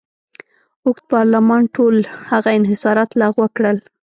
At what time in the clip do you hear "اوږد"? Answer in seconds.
0.85-1.03